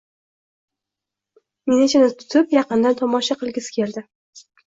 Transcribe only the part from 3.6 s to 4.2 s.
keldi.